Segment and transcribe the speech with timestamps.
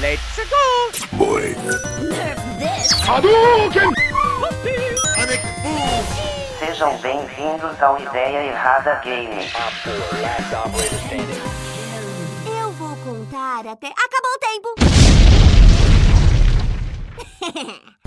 [0.00, 0.90] Let's go!
[1.18, 1.54] Boy.
[2.08, 2.90] Nerf this!
[3.04, 3.92] Hadouken!
[6.58, 9.46] Sejam bem-vindos ao Ideia Errada Game.
[12.46, 13.88] Eu vou contar até.
[13.88, 14.74] Acabou o tempo!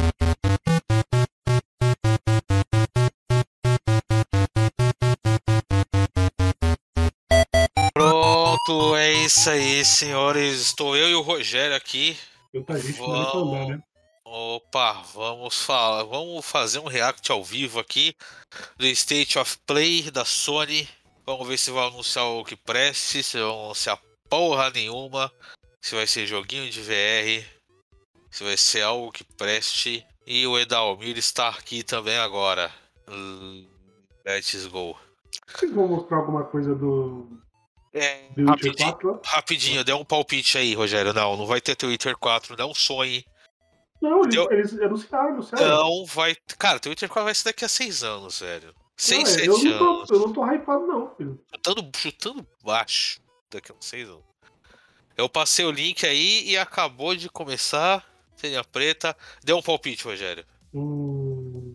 [9.43, 10.61] isso aí, senhores.
[10.61, 12.17] Estou eu e o Rogério aqui.
[12.53, 13.83] Tanta gente não vai andar, né?
[14.23, 18.15] Opa, vamos falar, vamos fazer um react ao vivo aqui
[18.77, 20.87] do State of Play da Sony.
[21.25, 25.29] Vamos ver se vai anunciar o que preste, se vai anunciar porra nenhuma,
[25.81, 27.45] se vai ser joguinho de VR,
[28.31, 30.05] se vai ser algo que preste.
[30.25, 32.71] E o Edalmir está aqui também agora.
[33.09, 33.67] L-
[34.25, 34.97] Let's go.
[35.53, 37.27] Vocês vão mostrar alguma coisa do
[37.93, 39.19] É, rapidinho, 4 lá?
[39.23, 41.13] rapidinho, dê um palpite aí, Rogério.
[41.13, 43.23] Não, não vai ter Twitter 4, não sonhe.
[44.01, 45.67] Não, eles, Eu- eles anunciaram, anunciaram.
[45.67, 46.35] Não vai.
[46.57, 48.73] Cara, Twitter 4 vai ser daqui a seis anos, velho.
[48.97, 50.07] Seis, Não, é, sete eu, não anos.
[50.07, 51.39] tô, eu não tô hypado, não, filho.
[51.53, 54.23] Chutando, chutando baixo daqui a uns seis anos.
[55.15, 58.03] Eu passei o link aí e acabou de começar.
[58.35, 59.15] Senha preta.
[59.43, 60.43] Deu um palpite, Rogério.
[60.73, 61.72] Hum,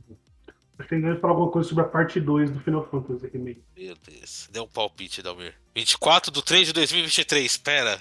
[0.86, 3.62] que vai falar alguma coisa sobre a parte 2 do Final Fantasy Remake.
[3.76, 4.48] Meu Deus.
[4.52, 5.54] Deu um palpite, Dalmir.
[5.74, 7.56] 24 de 3 de 2023.
[7.56, 8.00] Pera.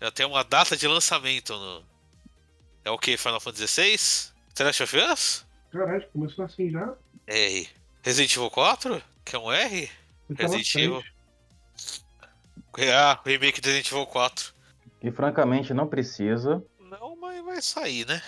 [0.00, 1.84] Já tem uma data de lançamento no.
[2.84, 3.16] É o que?
[3.16, 4.32] Final Fantasy XVI?
[4.54, 5.46] The Last of Us?
[5.70, 6.94] Caralho, começou assim já.
[7.26, 7.68] R.
[8.02, 9.02] Resident Evil 4?
[9.24, 9.90] Que é um R?
[10.30, 10.84] Então, Resident bastante.
[10.84, 11.04] Evil.
[12.94, 14.54] Ah, o remake de Resident Evil 4.
[15.02, 16.64] E francamente não precisa.
[16.78, 18.22] Não, mas vai sair, né?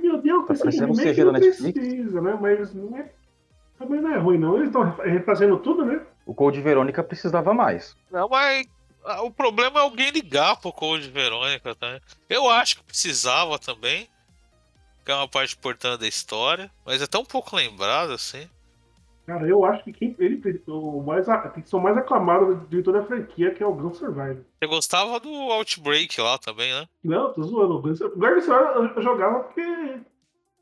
[0.00, 1.78] Meu Deus, Tá parecendo um CG da Netflix.
[1.78, 2.38] precisa, né?
[2.40, 3.10] Mas não é...
[3.78, 4.56] também não é ruim, não.
[4.56, 6.00] Eles estão refazendo tudo, né?
[6.26, 7.96] O Code Verônica precisava mais.
[8.10, 8.66] Não, mas
[9.04, 12.00] ah, o problema é alguém ligar pro Code Verônica, tá?
[12.28, 14.08] Eu acho que precisava também.
[15.04, 16.70] Que é uma parte importante da história.
[16.84, 18.48] Mas é tão pouco lembrado assim.
[19.26, 22.66] Cara, eu acho que quem ele o mais a- tem que ser o mais aclamado
[22.68, 24.44] de toda a franquia, que é o Gun Survivor.
[24.58, 26.86] Você gostava do Outbreak lá também, né?
[27.04, 27.74] Não, tô zoando.
[27.76, 29.62] O Gun Survivor eu jogava porque.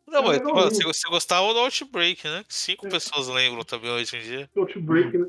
[0.07, 2.43] Não, mas mano, você, você gostava do Outbreak, né?
[2.47, 2.91] Que cinco É.
[2.91, 4.51] pessoas lembram também hoje em dia.
[4.57, 5.27] Outbreak, né?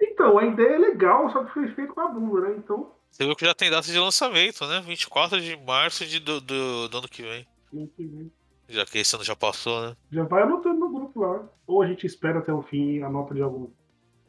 [0.00, 2.54] Então, a ideia é legal, só que foi feito com a bunda, né?
[2.58, 4.80] Então, Você viu que já tem data de lançamento, né?
[4.80, 7.46] 24 de março de, do, do, do ano que vem.
[7.72, 8.30] não sei.
[8.68, 9.96] Já que esse ano já passou, né?
[10.10, 10.81] já vai anotando
[11.26, 11.42] lá.
[11.66, 13.68] Ou a gente espera até o fim e anota de algum.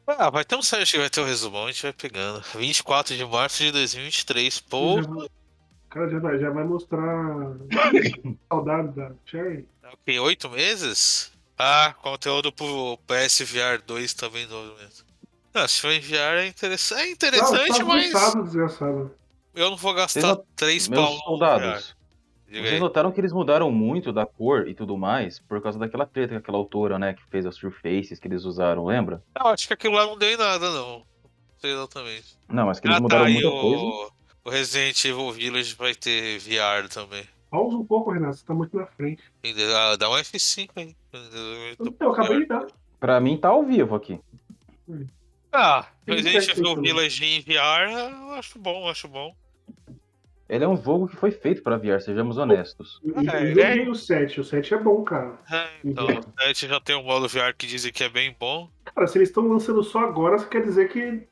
[0.06, 2.42] Ah, vai ter um site que vai ter o resumão, a gente vai pegando.
[2.54, 4.60] 24 de março de 2023.
[4.60, 5.28] Pô, Já
[5.88, 7.56] cara já vai, já vai mostrar
[8.48, 9.66] saudade da Cherry.
[9.92, 11.32] ok, oito meses?
[11.58, 15.04] Ah, conteúdo pro PSVR 2 também novo mesmo.
[15.54, 19.14] Não, se for em VR é interessante, é interessante tá mas avançado, desgraçado.
[19.54, 21.96] eu não vou gastar não- 3 Meus pau soldados,
[22.54, 22.80] Diga vocês aí.
[22.80, 26.38] notaram que eles mudaram muito da cor e tudo mais por causa daquela treta com
[26.38, 29.22] aquela autora, né, que fez as surfaces que eles usaram, lembra?
[29.38, 30.98] Não, acho que aquilo lá não deu em nada, não.
[30.98, 31.04] Não
[31.58, 32.36] sei exatamente.
[32.48, 33.82] Não, mas que eles Ah, mudaram tá, muita coisa.
[33.82, 34.10] o...
[34.44, 37.24] o Resident Evil Village vai ter VR também.
[37.50, 39.22] Pausa um pouco, Renato, você tá muito na frente.
[39.76, 40.94] Ah, Dá um F5 aí.
[41.72, 42.66] Então, eu acabei de dar.
[42.98, 44.18] Pra mim tá ao vivo aqui.
[45.52, 46.82] Ah, Tem Resident Evil também.
[46.92, 47.90] Village em VR,
[48.28, 49.34] eu acho bom, acho bom.
[50.48, 53.00] Ele é um jogo que foi feito pra VR, sejamos honestos.
[53.02, 55.38] E- Ah, Eu é, joguei o 7, o 7 é bom, cara.
[55.50, 56.20] É, então, Uhum.
[56.38, 58.68] a gente já tem um modo VR que dizem que é bem bom.
[58.84, 61.26] Cara, se eles estão lançando só agora, isso quer dizer que.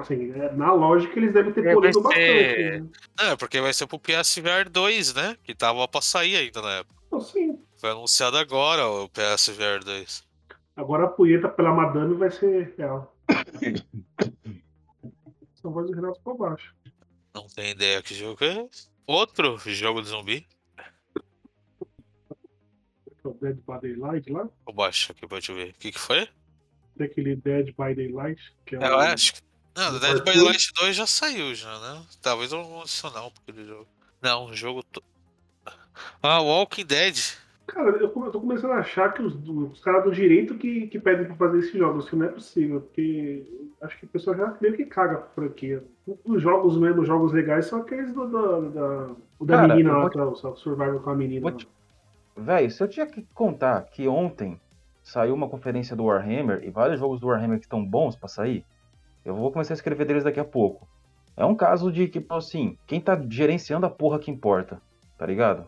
[0.00, 2.80] Assim, é, na lógica, eles devem ter É, polido ser- bastante.
[2.80, 2.88] Né?
[3.32, 5.36] É, porque vai ser pro PSVR 2, né?
[5.42, 6.94] Que tava pra sair ainda na época.
[7.08, 7.58] Então, sim.
[7.76, 10.22] Foi anunciado agora o PSVR 2.
[10.76, 13.16] Agora a punheta pela Madame vai ser real.
[15.54, 16.72] Só voz do Renato por baixo.
[17.58, 18.86] Não tem ideia que jogo é esse.
[19.04, 20.46] Outro jogo de zumbi.
[23.24, 24.48] O Dead by Daylight lá.
[24.64, 25.70] Vou baixar aqui pra te ver.
[25.70, 26.28] O que, que foi?
[26.96, 28.40] Tem aquele Dead by Daylight.
[28.64, 29.40] Que é É, eu o- acho que.
[29.74, 30.24] Não, o Dead by.
[30.24, 32.06] Daylight 2 já saiu já, né?
[32.22, 33.88] Talvez um adicional pra aquele jogo.
[34.22, 34.84] Não, um jogo.
[34.84, 35.02] To...
[36.22, 37.16] Ah, Walking Dead.
[37.78, 40.98] Cara, eu, eu tô começando a achar que os, os caras do direito que, que
[40.98, 43.46] pedem pra fazer esses jogos, que não é possível, porque
[43.80, 45.80] acho que o pessoal já meio que caga por aqui.
[46.24, 49.96] Os jogos mesmo, os jogos legais, são aqueles do, do- da, o da Cara, menina
[49.96, 51.52] lá, que é o Survival com a menina.
[51.52, 51.68] Te-
[52.36, 54.60] Véi, se eu tinha que contar que ontem
[55.04, 58.64] saiu uma conferência do Warhammer e vários jogos do Warhammer que estão bons pra sair,
[59.24, 60.88] eu vou começar a escrever deles daqui a pouco.
[61.36, 64.82] É um caso de, tipo assim, quem tá gerenciando a porra que importa,
[65.16, 65.64] tá ligado?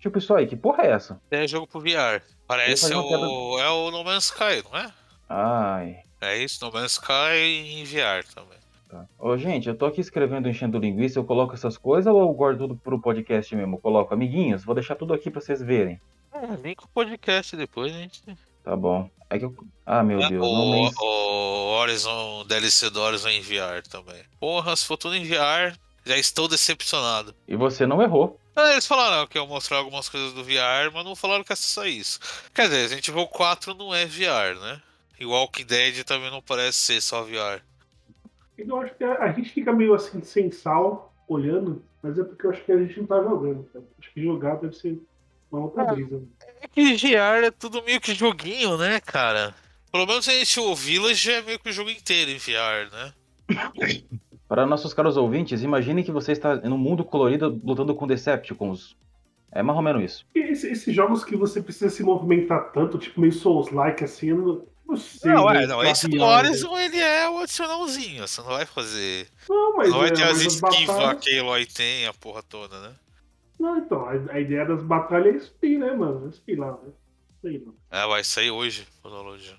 [0.00, 1.20] Tipo isso aí, que porra é essa?
[1.30, 2.22] É jogo pro VR.
[2.46, 3.58] Parece o.
[3.58, 4.90] É o No Man's Sky, não é?
[5.28, 5.98] Ai.
[6.20, 8.58] É isso, No Man's Sky em VR também.
[8.88, 9.06] Tá.
[9.18, 12.58] Ô, gente, eu tô aqui escrevendo enchendo linguiça, eu coloco essas coisas ou eu guardo
[12.58, 13.76] tudo pro podcast mesmo?
[13.76, 16.00] Eu coloco, amiguinhos, vou deixar tudo aqui pra vocês verem.
[16.32, 18.22] É, link o podcast depois, gente.
[18.64, 19.08] Tá bom.
[19.28, 19.54] É que eu...
[19.86, 20.32] Ah, meu Deus.
[20.32, 24.22] não o, men- o Horizon, DLC do Horizon em VR também.
[24.40, 27.34] Porra, se for tudo em VR, já estou decepcionado.
[27.46, 28.38] E você não errou.
[28.56, 31.56] Ah, eles falaram que iam mostrar algumas coisas do VR, mas não falaram que é
[31.56, 32.18] só isso.
[32.54, 34.82] Quer dizer, Resident Evil 4 não é VR, né?
[35.18, 37.62] E Walking Dead também não parece ser só VR.
[38.58, 42.46] Eu acho que a, a gente fica meio assim, sem sal, olhando, mas é porque
[42.46, 43.64] eu acho que a gente não tá jogando.
[43.72, 43.84] Cara.
[43.98, 44.98] Acho que jogar deve ser
[45.50, 45.92] uma outra Ah.
[45.94, 46.22] brisa.
[46.60, 49.54] É que VR é tudo meio que joguinho, né, cara?
[49.92, 53.12] Pelo menos a gente o Village é meio que o jogo inteiro em VR, né?
[54.50, 58.96] Para nossos caros ouvintes, imagine que você está no mundo colorido lutando com Decepticons.
[59.52, 60.26] É mais ou menos isso.
[60.34, 64.66] E esse- esses jogos que você precisa se movimentar tanto, tipo meio Souls-like, assim, não,
[64.84, 65.30] não sei.
[65.32, 66.48] Não, é, não, esse do pior, né?
[66.48, 69.28] Horizon ele é o adicionalzinho, você não vai fazer.
[69.48, 72.42] Não, mas, Não vai é, ter as esquivas batalhas- que a Eloy tem, a porra
[72.42, 72.92] toda, né?
[73.56, 76.32] Não, então, a, a ideia das batalhas é speed, né, mano?
[76.32, 76.90] Speed lá, né?
[77.40, 78.02] Sei lá.
[78.02, 79.54] É, vai sair hoje, Chronologia.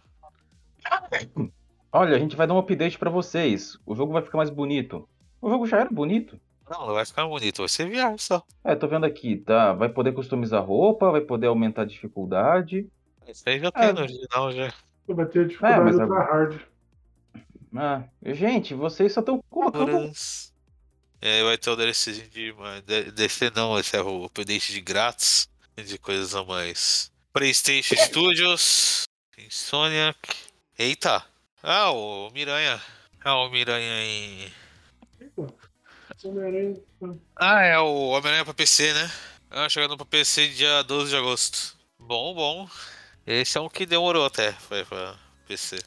[1.92, 3.78] Olha, a gente vai dar um update pra vocês.
[3.86, 5.08] O jogo vai ficar mais bonito.
[5.42, 6.40] O jogo já era bonito.
[6.70, 8.42] Não, não vai ficar bonito, vai ser VR só.
[8.64, 9.74] É, tô vendo aqui, tá?
[9.74, 12.88] Vai poder customizar roupa, vai poder aumentar a dificuldade.
[13.28, 13.94] Isso aí já tem É.
[13.94, 14.74] no original já.
[15.08, 16.62] Vai ter dificuldade mas ultra agora- hard.
[17.76, 19.92] Ah, gente, vocês só estão colocando.
[20.08, 20.54] Mas-
[21.22, 22.54] E aí vai ter o DLCzinho de.
[22.58, 25.50] mas DLC não, esse é o update de grátis.
[25.76, 27.12] De coisas a mais.
[27.34, 29.04] PlayStation Studios.
[29.38, 30.18] Insomniac.
[30.78, 31.24] Eita!
[31.64, 32.82] Ah, o Miranha.
[33.24, 34.52] Ah, o Miranha em.
[36.24, 36.80] Homem-Aranha.
[37.36, 39.12] Ah, é o Homem-Aranha pra PC, né?
[39.50, 41.78] Ah, chegando pra PC dia 12 de agosto.
[42.00, 42.70] Bom, bom.
[43.26, 45.16] Esse é um que demorou até foi pra
[45.48, 45.78] PC.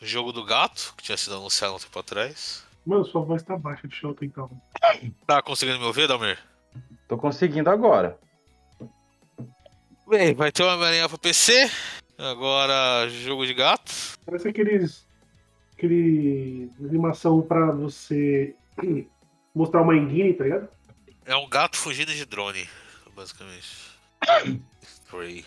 [0.00, 2.64] O jogo do gato, que tinha sido anunciado um tempo atrás.
[2.86, 4.48] Mano, sua voz tá baixa, deixa eu tentar.
[5.26, 6.38] Tá conseguindo me ouvir, Dalmir?
[7.06, 8.18] Tô conseguindo agora.
[10.08, 11.70] Bem, vai ter o Homem-Aranha pra PC.
[12.16, 13.92] Agora, jogo de gato.
[14.24, 15.06] Parece aqueles.
[15.80, 16.70] Aquele.
[16.78, 18.54] animação pra você
[19.54, 20.68] mostrar uma engine, tá ligado?
[21.24, 22.68] É um gato fugindo de drone,
[23.16, 23.66] basicamente.
[25.06, 25.42] Foi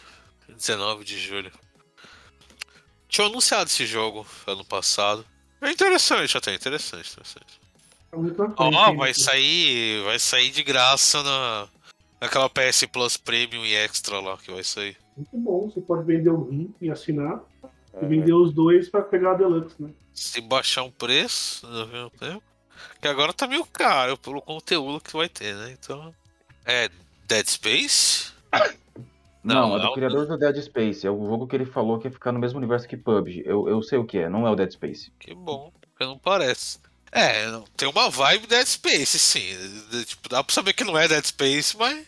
[0.50, 1.52] 19 de julho.
[3.08, 5.24] Tinha anunciado esse jogo ano passado.
[5.62, 7.60] É interessante até, interessante, interessante.
[8.12, 11.68] É Ó, frente, vai sair, vai sair de graça na,
[12.20, 14.98] naquela PS Plus Premium e Extra lá que vai sair.
[15.16, 15.70] Muito bom.
[15.70, 17.40] Você pode vender um rim e assinar.
[18.01, 19.90] E vender os dois pra pegar a Deluxe, né?
[20.13, 22.44] Se baixar um preço no mesmo tempo,
[23.01, 25.72] que agora tá meio caro pelo conteúdo que vai ter, né?
[25.80, 26.13] Então,
[26.66, 26.90] é
[27.28, 28.31] Dead Space?
[29.44, 31.06] Não, Não, é do é o- criador do Dead Space.
[31.06, 33.44] É o jogo que ele falou que ia ficar no mesmo universo que PUBG.
[33.45, 35.12] Eu, eu sei o que é, não é o Dead Space.
[35.19, 36.80] Que bom, porque não parece.
[37.12, 39.42] É, não- tem uma vibe Dead Space, sim.
[40.06, 42.07] Tipo, dá pra saber que não é Dead Space, mas.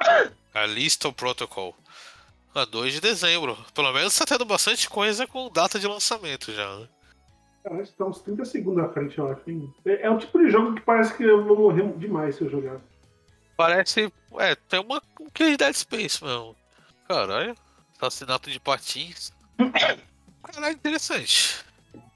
[0.52, 1.76] Callisto Protocol.
[2.56, 3.54] A 2 de dezembro.
[3.74, 6.88] Pelo menos tá tendo bastante coisa com data de lançamento já, né?
[7.62, 9.42] Cara, isso tá uns 30 segundos à frente, eu acho.
[9.84, 12.48] É, é o tipo de jogo que parece que eu vou morrer demais se eu
[12.50, 12.80] jogar.
[13.58, 14.10] Parece.
[14.38, 15.02] É, tem uma.
[15.20, 16.56] Um que de Dead Space mesmo.
[17.06, 17.54] Caralho.
[18.00, 19.32] Assassinato de patins.
[20.42, 21.56] Caralho, interessante.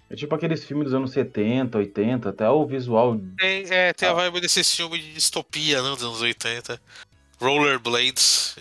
[0.09, 3.19] É tipo aqueles filmes dos anos 70, 80, até o visual.
[3.39, 4.15] Tem, é, tem a Ah.
[4.15, 5.91] vibe desse filme de distopia, né?
[5.91, 6.81] Dos anos 80.
[7.41, 8.57] Rollerblades.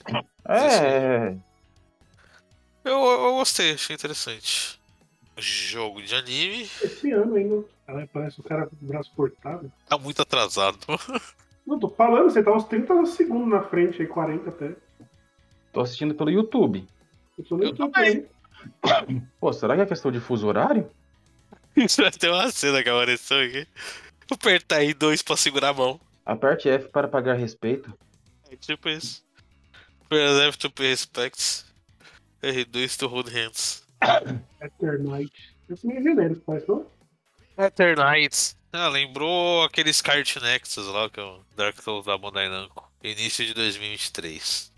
[0.47, 1.35] É.
[2.83, 4.79] Eu, eu gostei, achei interessante.
[5.37, 6.63] Jogo de anime.
[6.81, 7.63] Esse ano ainda.
[7.85, 9.71] Caralho, parece o cara com o braço cortado.
[9.87, 10.77] Tá muito atrasado.
[11.65, 14.75] Não, tô falando, você tá uns 30 segundos na frente aí, 40 até.
[15.71, 16.85] Tô assistindo pelo YouTube.
[17.37, 18.25] Eu sou no Eu YouTube também.
[18.81, 19.27] também.
[19.39, 20.89] Pô, será que é questão de fuso horário?
[21.75, 23.67] Isso vai ter uma cena que apareceu aqui.
[24.27, 25.99] Vou apertar aí dois pra segurar a mão.
[26.25, 27.93] Aperte F para pagar respeito.
[28.51, 29.23] É tipo isso.
[30.09, 31.68] Preserve to pay respects.
[32.41, 33.83] R2 to hold hands.
[34.61, 35.55] Eternite.
[35.69, 36.85] Esse meio genérico, faz não?
[37.57, 38.57] Eternites.
[38.71, 42.89] Ah, lembrou aqueles Cart Nexus lá, que é o Dark Souls da Bandai Namco.
[43.03, 44.71] Início de 2023.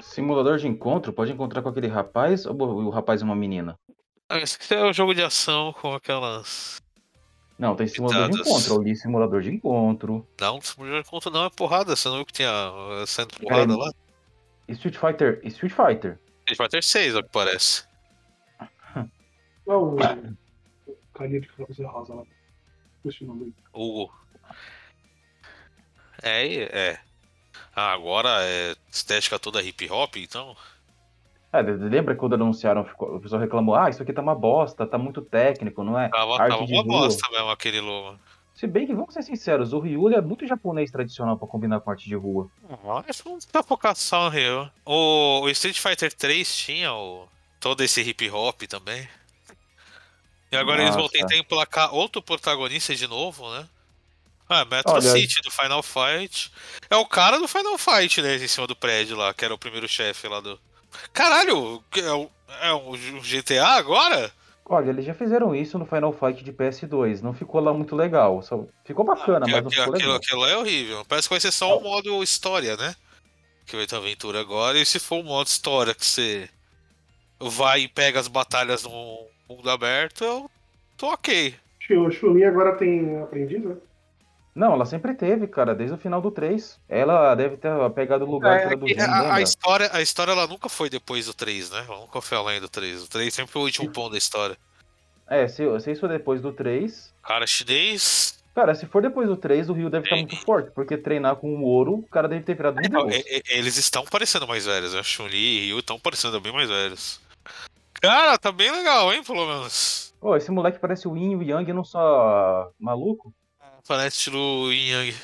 [0.00, 3.78] Simulador de encontro, pode encontrar com aquele rapaz ou o rapaz é uma menina?
[4.28, 6.80] Ah, esse aqui é o jogo de ação com aquelas.
[7.58, 8.50] Não, tem simulador de Pitadas.
[8.50, 8.74] encontro.
[8.74, 10.26] Eu li simulador de encontro.
[10.40, 11.94] Não, simulador de conta não é porrada.
[11.94, 13.92] Você não viu que tinha uh, sendo porrada lá?
[14.68, 15.40] Street Fighter.
[15.44, 16.18] Street Fighter.
[16.40, 17.86] Street Fighter 6, é o que parece.
[19.66, 19.96] Não, o.
[20.86, 22.22] o carinha de camisa rosa lá.
[23.04, 23.54] Deixa o nome dele.
[23.72, 24.12] Hugo.
[26.22, 27.00] É, é.
[27.76, 30.56] Ah, agora é estética toda hip hop, então.
[31.52, 34.98] É, lembra quando anunciaram, ficou- o pessoal reclamou, ah, isso aqui tá uma bosta, tá
[34.98, 36.08] muito técnico, não é?
[36.08, 36.92] Tava, Arte tava de uma rua.
[37.02, 38.18] bosta mesmo aquele logo.
[38.64, 41.90] Se bem que, vamos ser sinceros, o Ryu é muito japonês tradicional pra combinar com
[41.90, 42.48] arte de rua.
[43.06, 44.70] Acho que não focar só no Rio.
[44.86, 47.28] O, o Street Fighter 3 tinha o,
[47.60, 49.06] todo esse hip hop também.
[50.50, 51.12] E agora eles vão Nossa.
[51.12, 53.68] tentar emplacar outro protagonista de novo, né?
[54.48, 56.50] Ah, Metro Olha- City do Final Fight.
[56.88, 58.36] É o cara do Final Fight, né?
[58.36, 60.58] Em cima do prédio lá, que era o primeiro chefe lá do.
[61.12, 61.84] Caralho!
[61.98, 62.30] É o,
[62.62, 64.32] é o GTA agora?
[64.66, 68.40] Olha, eles já fizeram isso no Final Fight de PS2, não ficou lá muito legal,
[68.42, 70.16] só ficou bacana, Que- mas não ficou aquilo, legal.
[70.16, 71.04] aquilo é horrível.
[71.06, 72.94] Parece que vai ser só o modo história, né?
[73.66, 74.78] Que vai ter aventura agora.
[74.78, 76.48] E se for o modo história que você
[77.40, 80.50] vai e pega as batalhas no mundo aberto, eu
[80.96, 81.54] tô ok.
[81.90, 83.76] O Chun-Li agora tem aprendiz, né?
[84.54, 86.78] Não, ela sempre teve, cara, desde o final do 3.
[86.88, 90.30] Ela deve ter pegado o lugar que era do É, a, a história, a história
[90.30, 91.84] ela nunca foi depois do 3, né?
[91.88, 93.02] Ela nunca foi além do 3.
[93.02, 94.56] O 3 sempre foi o último ponto da história.
[95.28, 97.12] É, se, se isso for depois do 3.
[97.22, 98.38] Cara chinês.
[98.54, 100.22] Cara, se for depois do 3, o Rio deve estar Sim.
[100.22, 103.76] muito forte, porque treinar com o ouro, o cara deve ter virado e- e- eles
[103.76, 104.94] estão parecendo mais velhos.
[104.94, 107.20] A Chun-Li e Ryu estão parecendo bem mais velhos.
[107.94, 109.24] Cara, tá bem legal, hein?
[109.24, 110.14] Pelo menos.
[110.20, 113.34] Ô, esse moleque parece o Yin e o Yang, não só maluco.
[113.86, 115.16] Parece estilo Yin Yang.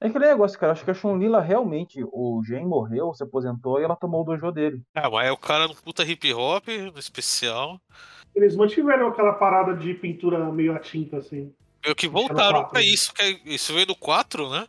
[0.00, 3.84] É aquele negócio, cara, acho que a Chun-Li, realmente, o Gen morreu, se aposentou e
[3.84, 4.82] ela tomou o dojo dele.
[4.94, 7.80] Ah, mas é o cara no puta hip hop, no especial.
[8.34, 11.52] Eles mantiveram aquela parada de pintura meio a tinta, assim.
[11.82, 14.66] Meio que é voltaram quatro, pra isso, que é- isso veio do 4, né?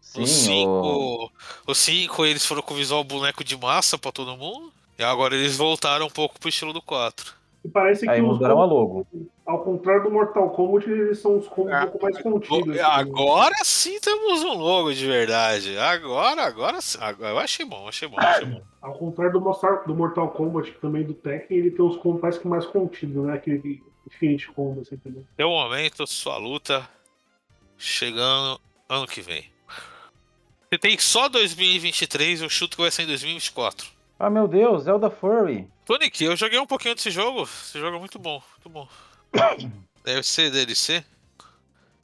[0.00, 1.32] Sim, o 5,
[1.66, 4.72] o 5 eles foram com visual boneco de massa pra todo mundo.
[4.98, 7.34] E agora eles voltaram um pouco pro estilo do 4.
[7.64, 9.28] E parece Aí que os mudaram a combos, logo.
[9.46, 12.70] Ao contrário do Mortal Kombat, eles são os combos um pouco mais contidos.
[12.78, 12.80] assim.
[12.80, 15.78] Agora sim temos um logo de verdade.
[15.78, 16.98] Agora, agora sim.
[17.00, 18.62] Agora- Eu achei bom, achei bom, achei bom.
[18.82, 22.40] Ao contrário do Mortal, do Mortal Kombat, também do Tekken, ele tem os combos parece
[22.40, 23.34] que mais contidos, né?
[23.34, 25.24] Aquele Infinite Combo, assim, entendeu?
[25.36, 26.88] Teu momento, sua luta
[27.78, 29.44] chegando ano que vem.
[30.70, 33.86] Você tem só 2023, eu chuto que vai ser em 2024.
[34.18, 35.68] Ah, meu Deus, Zelda Furry.
[35.84, 37.42] Tonic, eu joguei um pouquinho desse jogo.
[37.42, 38.88] Esse jogo é muito bom, muito bom.
[40.04, 41.04] Deve ser DLC.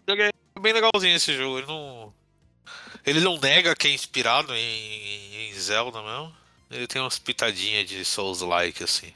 [0.09, 1.59] Joguei bem legalzinho esse jogo.
[1.59, 2.13] Ele não.
[3.05, 6.35] Ele não nega que é inspirado em, em Zelda mesmo.
[6.71, 9.13] Ele tem umas pitadinhas de Souls-like assim.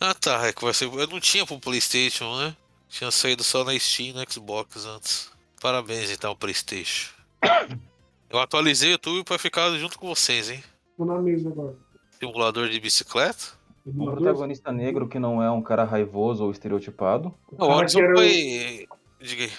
[0.00, 0.86] Ah tá, é que vai ser.
[0.86, 2.56] Eu não tinha pro Playstation, né?
[2.88, 5.30] Tinha saído só na Steam e no Xbox antes.
[5.60, 7.10] Parabéns então, Playstation.
[8.28, 10.62] Eu atualizei o YouTube pra ficar junto com vocês, hein?
[10.96, 11.76] Tô na mesa agora.
[12.18, 13.55] Simulador de bicicleta.
[13.86, 17.32] Um protagonista negro que não é um cara raivoso ou estereotipado.
[17.52, 18.86] o que era foi.
[19.20, 19.52] Diga aí.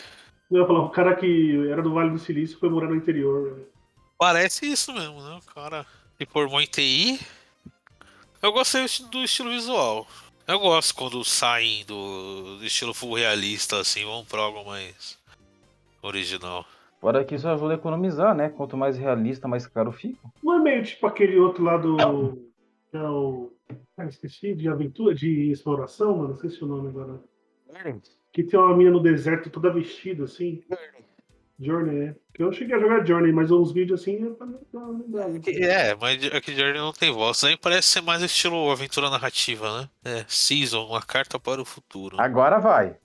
[0.52, 3.58] Eu ia falar, o cara que era do Vale do Silício foi morar no interior.
[3.58, 3.64] né?
[4.18, 5.40] Parece isso mesmo, né?
[5.42, 5.86] O cara
[6.18, 7.20] se formou em TI.
[8.42, 10.08] Eu gostei do esti- do estilo visual.
[10.48, 15.18] Eu gosto quando saem do, estilo full realista, assim, vão pra algo mais
[16.02, 16.66] original.
[17.02, 18.50] Fora que isso ajuda a economizar, né?
[18.50, 20.20] Quanto mais realista, mais caro fica.
[20.42, 21.98] Não é meio tipo aquele outro lá do.
[23.68, 23.78] Que é.
[23.98, 26.30] Ah, esqueci, de aventura, de exploração, mano.
[26.30, 27.22] Não sei se é o nome agora.
[28.32, 30.64] Que tem uma mina no deserto toda vestida, assim.
[31.60, 32.16] Journey, né?
[32.34, 34.36] Que eu cheguei a jogar Journey, mas uns vídeos assim.
[34.36, 35.40] também lembrava.
[35.48, 37.44] É, mas aqui Journey não tem voz.
[37.44, 39.90] Aí parece ser mais estilo aventura narrativa, né?
[40.06, 42.22] É, Season, uma carta para o futuro.
[42.22, 42.96] Agora vai.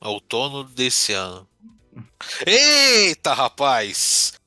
[0.00, 1.48] Outono desse ano.
[2.46, 4.38] Eita, rapaz!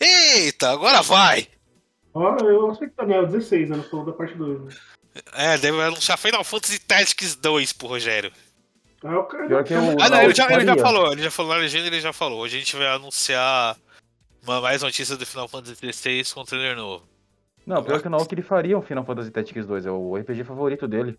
[0.00, 1.48] Eita, agora vai!
[2.14, 3.20] Ó, eu que tá, né?
[3.20, 3.82] o 16, né?
[3.90, 4.70] Falou da parte 2, né?
[5.32, 8.32] É, deve anunciar Final Fantasy Tactics 2 pro Rogério.
[9.02, 9.62] O cara.
[9.64, 12.00] Que eu- Ah, não, ele já, ele já falou, ele já falou na legenda, ele
[12.00, 12.40] já falou.
[12.40, 13.76] Hoje a gente vai anunciar
[14.42, 17.06] uma mais notícia do Final Fantasy XVI com um trailer novo.
[17.66, 19.86] Não, pior que não, o que ele faria um Final Fantasy Tactics 2.
[19.86, 21.18] É o RPG favorito dele.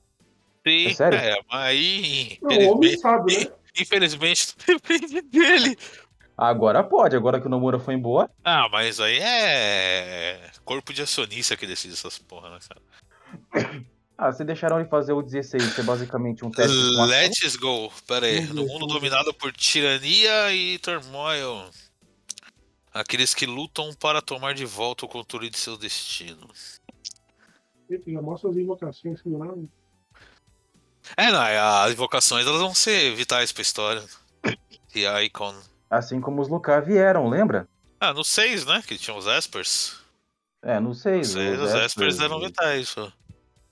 [0.68, 1.18] Sim, É sério?
[1.20, 3.52] é, mas aí, Não, o homem infelizmente, sabe, né?
[3.80, 5.78] infelizmente depende dele.
[6.38, 8.30] Agora pode, agora que o Nomura foi embora.
[8.44, 12.82] Ah, mas aí é corpo de acionista que decide essas porra, né, cara?
[14.18, 16.74] Ah, se deixaram ele fazer o 16, que é basicamente um teste.
[16.74, 17.92] Let's go.
[18.08, 18.46] Pera aí.
[18.48, 21.70] No mundo dominado por tirania e turmoil.
[22.94, 26.50] Aqueles que lutam para tomar de volta o controle de seu destino.
[27.90, 29.54] Eita, Já mostra as invocações assim, lá.
[31.18, 31.42] É, não,
[31.84, 34.04] as invocações elas vão ser vitais pra história.
[34.96, 35.54] E a Icon.
[35.90, 37.68] Assim como os Lucar vieram, lembra?
[38.00, 38.82] Ah, no 6, né?
[38.88, 40.00] Que tinha os Espers.
[40.64, 41.20] É, não sei.
[41.20, 43.12] Os, os Espers eram vitais, pô.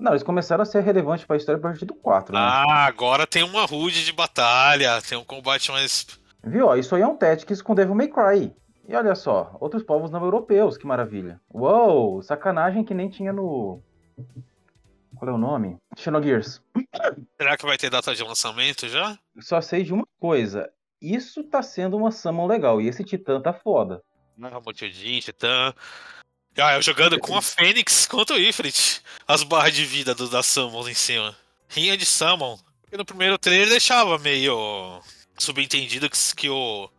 [0.03, 2.39] Não, eles começaram a ser relevantes pra história a partir do 4, né?
[2.41, 6.05] Ah, agora tem uma HUD de batalha, tem um combate mais.
[6.43, 6.67] Viu?
[6.67, 8.53] Ó, isso aí é um Tactics com Devil May Cry.
[8.85, 11.39] E olha só, outros povos não europeus, que maravilha.
[11.49, 13.81] Uou, sacanagem que nem tinha no
[15.15, 15.77] Qual é o nome?
[15.97, 16.61] Xenogears.
[17.39, 19.17] Será que vai ter data de lançamento já?
[19.39, 20.69] Só sei de uma coisa.
[21.01, 22.81] Isso tá sendo uma summon legal.
[22.81, 24.03] E esse Titã tá foda.
[24.41, 25.73] Ah, Motodin, Titã.
[26.57, 29.01] Ah, eu jogando com a Fênix contra o Ifrit.
[29.27, 31.35] As barras de vida do, da Summon em cima.
[31.67, 32.59] Rinha de Summon.
[32.91, 35.01] E no primeiro trailer deixava meio
[35.37, 36.89] subentendido que, que o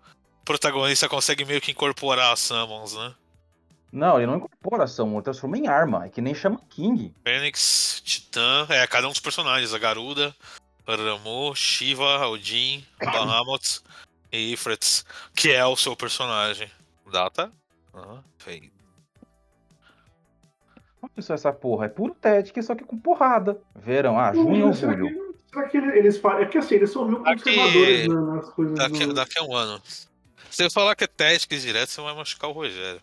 [0.44, 3.14] protagonista consegue meio que incorporar as Summons, né?
[3.94, 6.06] Não, ele não incorpora a summon, ele transforma em arma.
[6.06, 7.14] É que nem chama King.
[7.23, 9.73] Fênix, Titã, é, cada um dos personagens.
[9.73, 10.34] A Garuda,
[10.84, 13.82] Ramu, Shiva, Odin, Bahamut
[14.32, 16.68] e Ifrit, que é o seu personagem.
[17.12, 17.52] Data?
[17.94, 18.74] Ah, feio.
[21.18, 21.87] Só essa porra.
[21.87, 23.61] É puro Tactics, só que com porrada.
[23.75, 25.08] Verão, ah, junho ou será julho.
[25.08, 26.40] que, será que eles falam.
[26.40, 28.78] É que assim, eles são meio conservadores né, nas coisas.
[28.78, 29.14] Daqui, do...
[29.14, 29.80] daqui a um ano.
[30.50, 33.00] Se eu falar que é Tactics direto, você vai machucar o Rogério.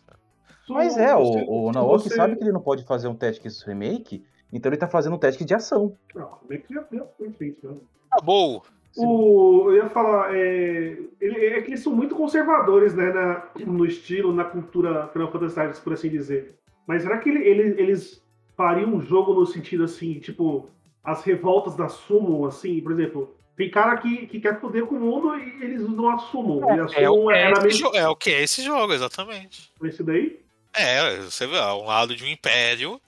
[0.69, 1.21] Mas é, o,
[1.67, 4.87] o Naoki você- sabe que ele não pode fazer um Tactics Remake, então ele tá
[4.87, 5.97] fazendo um Tactics de ação.
[6.15, 6.81] Não, é que já
[7.17, 7.75] foi feito, né?
[8.09, 8.63] Acabou!
[8.95, 13.85] O, eu ia falar, é, ele- é que eles são muito conservadores, né, na- no
[13.85, 16.55] estilo, na cultura Final Fantasy por assim dizer.
[16.87, 18.21] Mas será que ele- ele- eles
[18.57, 20.69] fariam um jogo no sentido assim, tipo,
[21.03, 24.99] as revoltas da Summon, assim, por exemplo, tem cara que, que quer foder com o
[24.99, 26.59] mundo e eles usam a Summon.
[26.75, 26.95] e a É, que
[27.33, 29.71] é, esse mesmo é o que é esse jogo, exatamente.
[29.83, 30.39] esse daí?
[30.73, 32.99] É, você vê, um lado de um império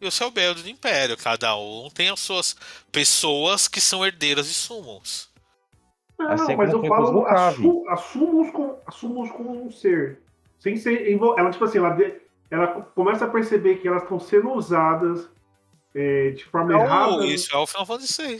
[0.00, 1.16] e o seu belo do império.
[1.16, 2.56] Cada um tem as suas
[2.90, 5.30] pessoas que são herdeiras de summons.
[6.18, 10.20] Não, Assim mas eu falo assu- assumos com, assumos com um ser.
[10.58, 11.10] Sem ser.
[11.10, 12.14] envol- Ela, tipo assim, ela, de-
[12.52, 15.30] ela começa a perceber que elas estão sendo usadas
[15.94, 17.12] é, de forma errada.
[17.14, 18.38] Então, isso é o Final Fantasy VI,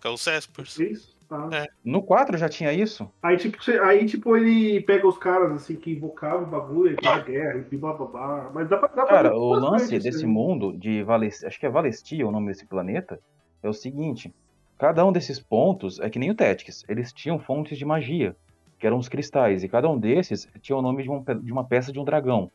[0.00, 0.78] que é o Cespers.
[0.78, 1.14] Isso?
[1.26, 1.48] Tá.
[1.50, 1.66] É.
[1.82, 3.10] No 4 já tinha isso?
[3.22, 7.24] Aí, tipo, aí, tipo, ele pega os caras assim que invocavam o bagulho e faz
[7.24, 8.50] guerra e blá blá blá.
[8.52, 8.88] Mas dá pra.
[8.88, 10.30] Dá pra Cara, ver o lance desse aí.
[10.30, 13.18] mundo de Valestia, acho que é Valestia o nome desse planeta,
[13.62, 14.30] é o seguinte:
[14.78, 18.36] cada um desses pontos é que nem o Tactics, eles tinham fontes de magia,
[18.78, 21.64] que eram os cristais, e cada um desses tinha o nome de, um de uma
[21.64, 22.50] peça de um dragão.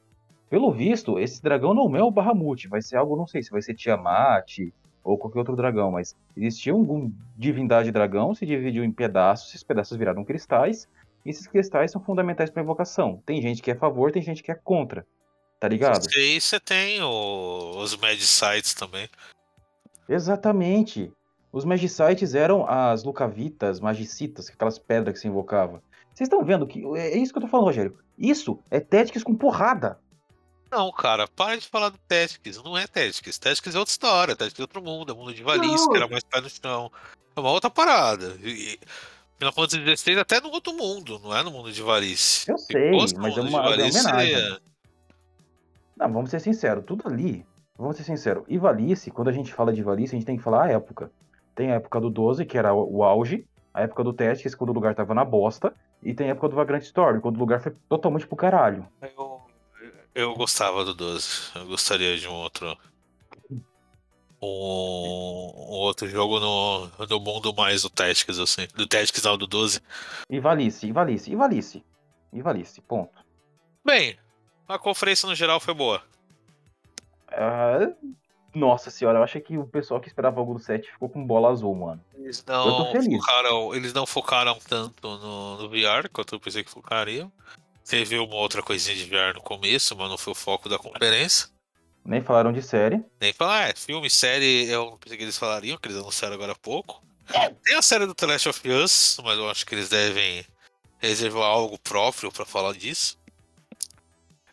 [0.50, 3.62] Pelo visto, esse dragão não é o Bahamut, vai ser algo, não sei se vai
[3.62, 4.60] ser Tiamat
[5.04, 9.98] ou qualquer outro dragão, mas existia um divindade dragão, se dividiu em pedaços, esses pedaços
[9.98, 10.88] viraram cristais,
[11.26, 13.22] e esses cristais são fundamentais para invocação.
[13.26, 15.06] Tem gente que é a favor, tem gente que é contra.
[15.60, 16.08] Tá ligado?
[16.16, 19.10] E aí você tem o- os Magicites também.
[20.08, 21.12] Exatamente.
[21.52, 25.82] Os Magicites eram as Lucavitas, Magicitas, aquelas pedras que se invocava.
[26.14, 26.84] Vocês estão vendo que.
[26.98, 27.98] É isso que eu tô falando, Rogério.
[28.18, 30.00] Isso é Tactics com porrada.
[30.72, 32.62] Não, cara, para de falar do Tactics.
[32.64, 33.38] Não é Tactics.
[33.40, 34.36] Tactics é outra história.
[34.36, 35.12] Tactics é outro mundo.
[35.12, 35.90] É mundo de Não.
[35.90, 36.92] que era mais pé no chão.
[37.36, 38.38] É uma outra parada.
[38.44, 38.80] E,
[39.38, 42.50] Final Fantasy XVI até no outro mundo, não é no mundo de Valice.
[42.52, 44.36] Eu Se sei, mas é uma- de é uma homenagem.
[44.36, 44.58] é-
[45.98, 47.46] Não, vamos ser sinceros, tudo ali.
[47.78, 48.44] Vamos ser sinceros.
[48.48, 51.10] E Valice, quando a gente fala de Valice, a gente tem que falar a época.
[51.56, 53.46] Tem a época do 12, que era o auge.
[53.74, 55.74] A época do Tactics, quando o lugar tava na bosta.
[56.02, 58.88] E tem a época do Vagrant Story, quando o lugar foi totalmente pro caralho.
[59.02, 59.29] Eu,
[60.13, 61.52] eu gostava do 12.
[61.56, 62.78] Eu gostaria de um outro.
[64.41, 68.67] Um, um outro jogo no, no mundo mais do Tactics, assim.
[68.74, 69.82] Do Tactics não, do 12.
[70.30, 71.84] E Valice, e Valice, e Valice.
[72.32, 73.17] E Valice, ponto.
[73.86, 74.17] Bem,
[74.67, 76.02] a conferência no geral foi boa.
[77.28, 77.91] Ah,
[78.54, 81.50] nossa senhora, eu acho que o pessoal que esperava algo do 7 ficou com bola
[81.50, 82.02] azul, mano.
[82.15, 83.17] Eles Eu tô não, feliz.
[83.17, 87.32] focaram, eles não focaram tanto no, no VR, quanto eu pensei que focariam.
[87.89, 91.49] Teve uma outra coisinha de VR no começo, mas não foi o foco da conferência.
[92.06, 93.04] Nem falaram de série.
[93.19, 96.36] Nem falar, ah, é, filme, série, eu não pensei que eles falariam, que eles anunciaram
[96.36, 97.04] agora há pouco.
[97.63, 100.45] Tem a série do The Last of Us, mas eu acho que eles devem
[100.99, 103.17] reservar algo próprio pra falar disso.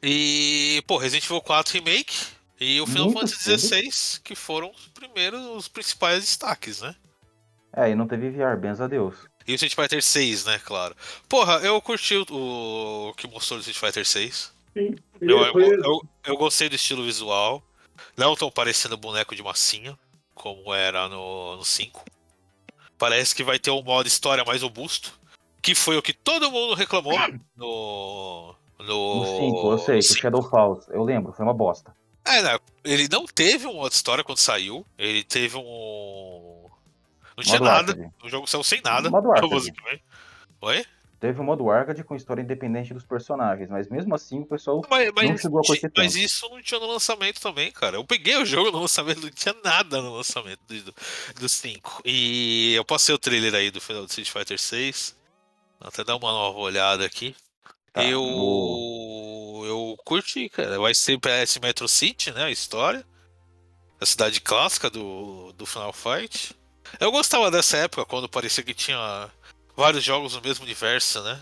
[0.03, 2.15] E, pô, Resident Evil 4 Remake
[2.59, 3.59] e o Final Muito Fantasy.
[3.59, 6.97] XVI, que foram os primeiros, os principais destaques, né?
[7.75, 9.15] É, e não teve VR, benza a Deus.
[9.47, 10.95] E o Street Fighter 6, né, claro.
[11.29, 14.53] Porra, eu curti o, o que mostrou do Street Fighter 6.
[14.75, 14.97] Sim.
[15.21, 17.63] Eu, eu, eu, eu gostei do estilo visual.
[18.17, 19.99] Não tão parecendo boneco de massinha,
[20.35, 22.05] como era no, no 5.
[22.99, 25.13] Parece que vai ter um modo história mais robusto.
[25.63, 27.19] Que foi o que todo mundo reclamou
[27.57, 28.55] no.
[28.79, 30.21] No, No 5, eu sei, o cinco.
[30.21, 31.95] Shadow Falls, eu lembro, foi uma bosta.
[32.25, 34.85] É, né, ele não teve um modo história quando saiu.
[34.99, 36.56] Ele teve um.
[37.37, 37.93] Não tinha Modo nada.
[37.93, 38.15] Arcade.
[38.25, 39.11] O jogo saiu sem nada.
[39.11, 39.53] Modo Arcade.
[39.53, 40.03] basicamente.
[40.61, 40.85] Oi?
[41.19, 45.11] Teve o modo Arcade com história independente dos personagens, mas mesmo assim o pessoal Mas,
[45.15, 46.23] mas, não chegou a curtir mas tanto.
[46.25, 47.97] isso não tinha no lançamento também, cara.
[47.97, 50.95] Eu peguei o jogo no lançamento, não tinha nada no lançamento do,
[51.41, 52.03] do 5.
[52.05, 55.17] E eu passei o trailer aí do final do Street Fighter 6.
[55.81, 57.35] Vou até dar uma nova olhada aqui.
[57.95, 58.21] Tá, eu.
[58.21, 60.79] no- Eu curti, cara.
[60.79, 62.45] Vai ser PS Metro City, né?
[62.45, 63.05] A história.
[63.99, 66.55] a cidade clássica do, do Final Fight.
[67.01, 69.29] Eu gostava dessa época, quando parecia que tinha
[69.77, 71.39] vários jogos no mesmo universo, né?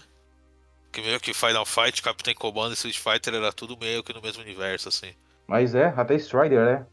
[0.92, 4.22] Que meio que Final Fight, Captain Commando e Street Fighter era tudo meio que no
[4.22, 5.12] mesmo universo, assim.
[5.46, 6.86] Mas é, até Strider, né?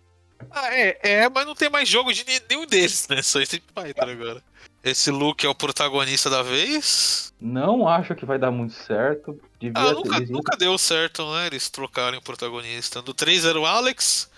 [0.50, 3.22] Ah, é, é, mas não tem mais jogo de nenhum deles, né?
[3.22, 4.42] Só Street Fighter agora.
[4.84, 7.32] Esse Luke é o protagonista da vez.
[7.40, 9.40] Não acho que vai dar muito certo.
[9.60, 11.48] Devia Ah, nunca, nunca deu certo, né?
[11.48, 13.02] Eles trocarem o protagonista.
[13.04, 14.32] No 3 era o Alex,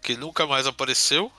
[0.00, 1.30] que nunca mais apareceu.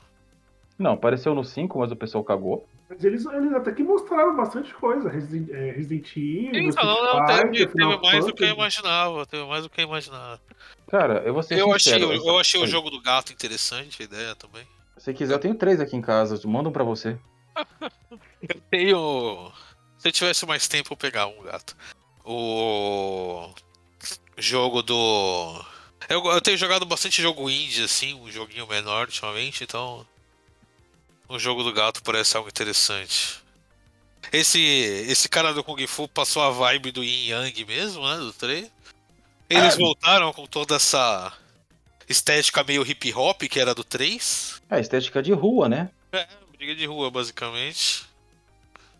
[0.81, 2.67] Não, apareceu no 5, mas o pessoal cagou.
[2.89, 5.09] Mas eles, eles até que mostraram bastante coisa.
[5.09, 9.25] Resident, é, Resident Evil, Então, não, não, teve, teve mais do que eu imaginava.
[9.25, 10.41] Teve mais do que eu imaginava.
[10.89, 12.13] Cara, eu vou ser Eu achei, sincero.
[12.13, 14.67] eu, eu achei o jogo do gato interessante, a ideia também.
[14.97, 16.39] Se quiser, eu tenho três aqui em casa.
[16.45, 17.17] Manda um pra você.
[18.41, 19.51] Eu tenho.
[19.99, 21.77] Se eu tivesse mais tempo, eu pegar um gato.
[22.25, 23.53] O
[24.35, 25.63] jogo do.
[26.09, 30.03] Eu, eu tenho jogado bastante jogo indie, assim, um joguinho menor ultimamente, então.
[31.31, 33.41] O jogo do gato parece algo interessante.
[34.33, 38.17] Esse, esse cara do Kung Fu passou a vibe do Yin Yang mesmo, né?
[38.17, 38.69] Do 3.
[39.49, 41.31] Eles voltaram com toda essa
[42.09, 44.61] estética meio hip hop que era do 3.
[44.69, 45.89] É, estética de rua, né?
[46.11, 48.03] É, briga de rua, basicamente.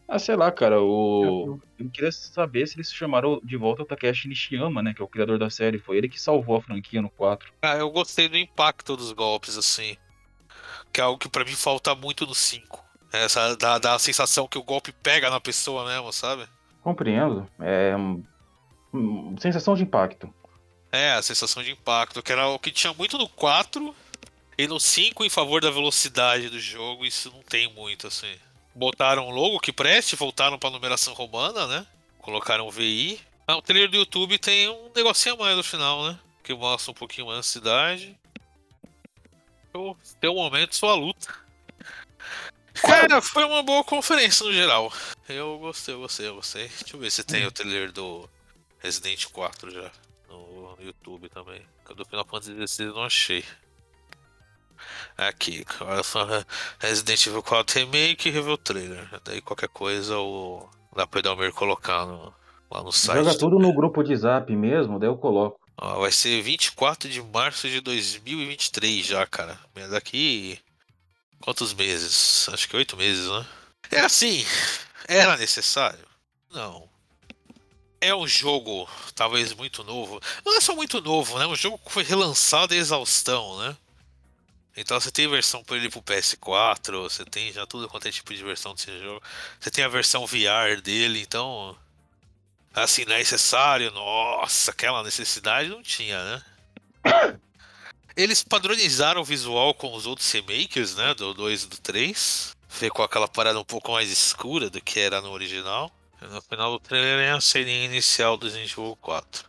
[0.08, 1.60] Ah, sei lá, cara, o...
[1.78, 4.94] Eu queria saber se eles chamaram de volta o Takeshi Nishiyama, né?
[4.94, 5.80] Que é o criador da série.
[5.80, 7.52] Foi ele que salvou a franquia no 4.
[7.62, 9.98] Ah, eu gostei do impacto dos golpes, assim.
[10.92, 12.84] Que é algo que pra mim falta muito no 5.
[13.12, 16.48] Essa dá, dá a sensação que o golpe pega na pessoa mesmo, sabe?
[16.82, 17.48] Compreendo.
[17.60, 17.96] É.
[18.94, 20.34] hum, sensação de impacto.
[20.92, 23.96] É, a sensação de impacto, que era o que tinha muito no 4
[24.58, 28.36] e no 5 em favor da velocidade do jogo, isso não tem muito, assim.
[28.76, 31.86] Botaram um logo que preste, voltaram pra numeração romana, né?
[32.20, 33.20] Colocaram o VI.
[33.48, 36.20] Ah, o trailer do YouTube tem um negocinho a mais no final, né?
[36.44, 38.18] Que mostra um pouquinho mais da cidade.
[39.74, 41.34] Eu, tem um momento, sua luta.
[42.74, 44.92] Cara, foi uma boa conferência no geral.
[45.28, 46.68] Eu gostei, eu gostei, eu gostei.
[46.68, 48.30] Deixa eu ver se tem o trailer do
[48.80, 49.92] Resident 4 já
[50.30, 51.62] no YouTube também.
[51.86, 53.44] Que Do Final Fantasy XVI eu não achei.
[55.18, 56.26] Aqui, olha só,
[56.80, 59.08] Resident Evil 4 Remake e Review Trailer.
[59.24, 62.34] Daí qualquer coisa o dá pra Edelmir colocar no,
[62.70, 63.24] lá no site.
[63.24, 65.61] Joga tudo no grupo de zap mesmo, daí eu coloco.
[65.78, 69.60] Ó, vai ser 24 de março de 2023 já, cara.
[69.90, 70.60] Daqui.
[71.42, 72.48] Quantos meses?
[72.50, 73.46] Acho que oito meses, né?
[73.92, 74.46] É assim.
[75.08, 76.08] Era necessário?
[76.52, 76.90] Não.
[78.00, 80.20] É um jogo, talvez muito novo.
[80.46, 81.46] Não é só muito novo, né?
[81.46, 83.78] Um jogo que foi relançado a exaustão, né?
[84.76, 88.34] Então você tem versão para ele pro PS4, você tem já tudo quanto é tipo
[88.34, 89.22] de versão desse jogo.
[89.60, 91.78] Você tem a versão VR dele, então.
[92.74, 96.44] Assim, necessário, nossa, aquela necessidade não tinha, né?
[98.16, 101.14] Eles padronizaram o visual com os outros remakes, né?
[101.14, 102.56] Do 2 e do 3.
[102.70, 105.92] Ficou aquela parada um pouco mais escura do que era no original.
[106.22, 109.46] No final do trailer é a cena inicial do Evil 4.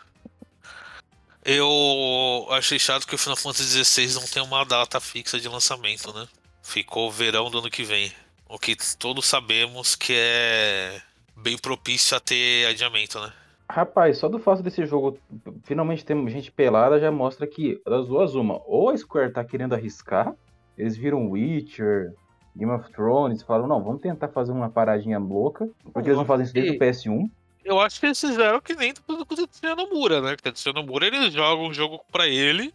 [1.45, 6.13] Eu achei chato que o Final Fantasy XVI não tem uma data fixa de lançamento,
[6.13, 6.27] né?
[6.63, 8.13] Ficou verão do ano que vem.
[8.49, 11.03] O que todos sabemos que é
[11.37, 13.33] bem propício a ter adiamento, né?
[13.69, 15.19] Rapaz, só do fato desse jogo
[15.65, 18.61] finalmente ter gente pelada já mostra que das duas uma.
[18.67, 20.35] Ou a Square tá querendo arriscar,
[20.77, 22.13] eles viram Witcher,
[22.55, 26.27] Game of Thrones, e falaram, não, vamos tentar fazer uma paradinha louca, porque eles não
[26.27, 27.31] fazem isso desde o PS1.
[27.65, 30.35] Eu acho que eles fizeram que nem tudo com o Tetsuya Nomura, né?
[30.35, 32.75] Porque o Tetsuya Nomura eles jogam um jogo pra ele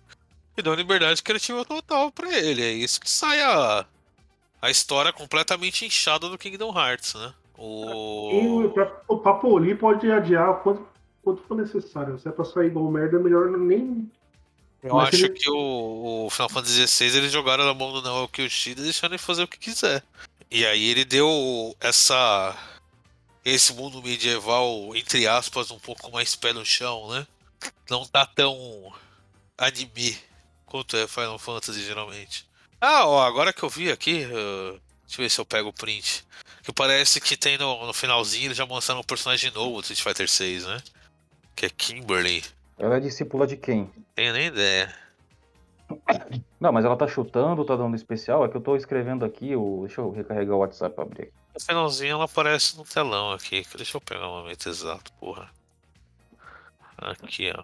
[0.58, 2.63] e dão liberdade criativa total pra ele.
[2.63, 3.86] É isso que sai a,
[4.62, 7.34] a história completamente inchada do Kingdom Hearts, né?
[7.58, 8.72] E O...
[8.74, 10.88] pra, Papo ali pode adiar o quanto,
[11.24, 12.20] quanto for necessário.
[12.20, 14.10] Se é pra sair igual merda, é melhor nem.
[14.84, 18.02] Eu Mas acho ele- que o, o Final Fantasy XVI eles jogaram na mão do
[18.02, 20.04] Naoki Yoshida e deixaram ele fazer o que quiser.
[20.52, 22.56] E aí ele deu essa
[23.43, 27.26] esse mundo medieval, entre aspas, um pouco mais pé no chão, né?
[27.89, 28.91] Não tá tão
[29.58, 30.17] anime
[30.65, 32.46] quanto é Final Fantasy geralmente.
[32.80, 35.74] Ah, ó, agora que eu vi aqui, uh, deixa eu ver se eu pego o
[35.74, 36.26] print.
[36.62, 40.02] Que parece que tem no, no finalzinho eles já mostraram um personagem novo do Street
[40.02, 40.82] Fighter 6, né?
[41.56, 42.43] Que é Kimberly.
[42.78, 43.89] Ela é discípula de quem?
[44.13, 44.93] Tenho nem ideia.
[46.60, 49.86] Não, mas ela tá chutando, tá dando especial, é que eu tô escrevendo aqui, o...
[49.86, 51.34] deixa eu recarregar o WhatsApp pra abrir aqui.
[51.54, 53.65] No finalzinho ela aparece no telão aqui.
[53.76, 55.50] Deixa eu pegar o momento exato, porra.
[56.98, 57.63] Aqui, ó.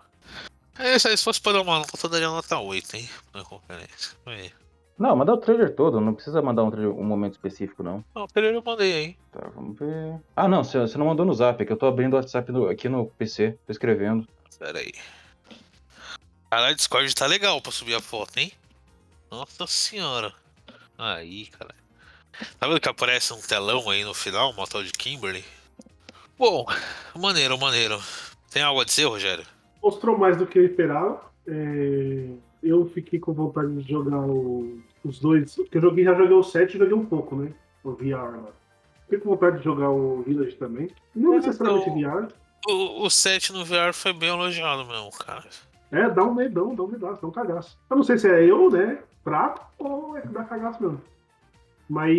[0.77, 3.09] É, se se fosse pra dar uma nota, eu daria nota 8, hein?
[3.33, 4.17] Na conferência.
[4.25, 4.51] Aí.
[4.97, 8.03] Não, manda o trailer todo, não precisa mandar um, trailer- um momento específico, não.
[8.15, 9.17] Não, o trailer eu mandei aí.
[9.31, 10.19] Tá, vamos ver.
[10.35, 12.67] Ah, não, você não mandou no zap, é que eu tô abrindo o WhatsApp no-
[12.69, 14.27] aqui no PC, tô escrevendo.
[14.59, 14.91] Pera aí.
[16.49, 18.51] Caralho, o Discord tá legal pra subir a foto, hein?
[19.31, 20.31] Nossa senhora.
[20.97, 21.73] Aí, cara.
[22.59, 25.43] Tá vendo que aparece um telão aí no final, uma tal de Kimberly?
[26.37, 26.65] Bom,
[27.15, 27.99] maneiro, maneiro.
[28.51, 29.43] Tem algo a dizer, Rogério?
[29.81, 31.31] Mostrou mais do que eu esperava.
[31.47, 32.27] É,
[32.63, 35.55] Eu fiquei com vontade de jogar o- os dois.
[35.55, 37.51] Porque eu joguei, já joguei o 7 e joguei um pouco, né?
[37.83, 38.49] O VR lá.
[39.03, 40.89] Fiquei com vontade de jogar o Village também.
[41.13, 42.27] Não É, necessariamente então- VR.
[42.69, 45.43] O, o 7 no VR foi bem elogiado mesmo, cara.
[45.91, 47.77] É, dá um medão, dá um medão, dá um cagaço.
[47.89, 48.99] Eu não sei se é eu, né?
[49.23, 51.01] Fraco ou é que dá cagaço mesmo.
[51.89, 52.17] Mas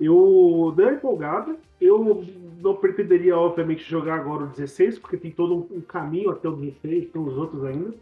[0.00, 1.56] eu dei uma empolgada.
[1.80, 2.24] Eu
[2.62, 7.10] não pretenderia, obviamente, jogar agora o 16, porque tem todo um caminho até o 16,
[7.10, 7.92] tem os outros ainda.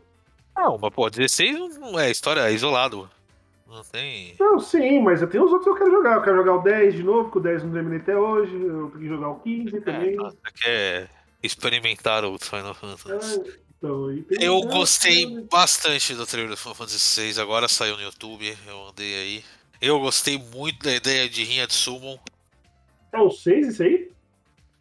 [0.63, 3.09] Não, mas pô, 16 não é história é isolado.
[3.67, 4.35] Não tem.
[4.39, 6.17] Não, sim, mas eu tenho os outros que eu quero jogar.
[6.17, 8.53] Eu quero jogar o 10 de novo, que o 10 não terminei até hoje.
[8.53, 10.17] Eu tenho que jogar o 15 É, também.
[10.17, 11.11] tá, você quer
[11.43, 13.41] experimentar o Final Fantasy.
[13.41, 17.97] É, então, Eu é, gostei é, bastante do trailer do Final Fantasy VI, agora saiu
[17.97, 19.45] no YouTube, eu andei aí.
[19.81, 22.19] Eu gostei muito da ideia de rinha de Summon,
[23.13, 24.11] É o 6 isso aí?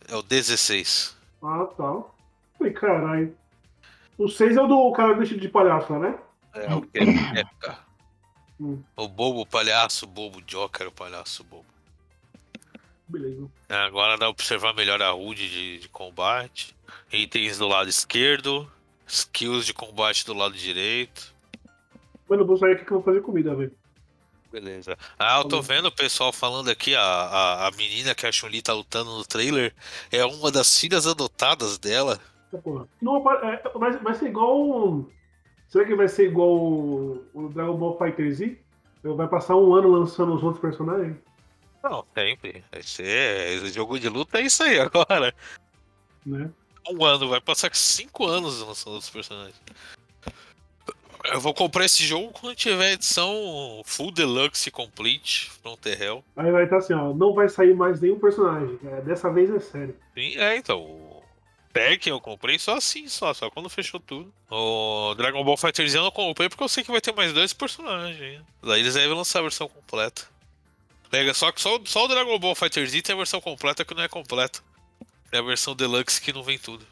[0.08, 1.16] é o 16.
[1.44, 2.04] Ah, tá.
[2.58, 3.34] Falei, caralho.
[4.20, 6.20] O 6 é o do cara vestido de palhaço, né?
[6.54, 7.80] É o que é, cara.
[8.60, 8.84] Hum.
[8.98, 11.66] O bobo palhaço, o bobo Joker, o palhaço bobo.
[13.08, 13.50] Beleza.
[13.70, 16.76] É, Agora dá pra observar melhor a HUD de, de combate.
[17.10, 18.70] Itens do lado esquerdo,
[19.08, 21.34] skills de combate do lado direito.
[22.30, 23.72] Mano, eu vou sair aqui que eu vou fazer comida, velho.
[24.52, 24.98] Beleza.
[25.18, 28.62] Ah, eu tô vendo o pessoal falando aqui, a, a, a menina que a Chun-Li
[28.62, 29.74] tá lutando no trailer
[30.12, 32.20] é uma das filhas adotadas dela.
[32.58, 32.88] Porra.
[33.02, 35.06] Não, é, vai, vai ser igual.
[35.68, 38.58] Será que vai ser igual o, o Dragon Ball Fighter Z?
[39.04, 41.16] Vai passar um ano lançando os outros personagens?
[41.84, 42.64] Não, sempre.
[42.72, 43.58] Vai ser.
[43.58, 45.34] Esse jogo de luta é isso aí agora.
[46.26, 46.50] Né?
[46.90, 49.56] Um ano, vai passar cinco anos lançando outros personagens.
[51.26, 56.78] Eu vou comprar esse jogo quando tiver edição Full Deluxe Complete Frontier Aí vai estar
[56.78, 57.14] assim, ó.
[57.14, 58.80] Não vai sair mais nenhum personagem.
[58.86, 59.96] É, dessa vez é sério.
[60.14, 61.09] Sim, é, então.
[61.72, 64.34] Tekken eu comprei só assim, só, só quando fechou tudo.
[64.50, 67.32] O Dragon Ball Fighter Z eu não comprei porque eu sei que vai ter mais
[67.34, 68.42] dois personagens.
[68.62, 70.28] Daí eles devem lançar a versão completa.
[71.10, 73.94] Pega, só que só, só o Dragon Ball Fighter Z tem a versão completa que
[73.94, 74.62] não é completa.
[75.32, 76.86] É a versão Deluxe que não vem tudo.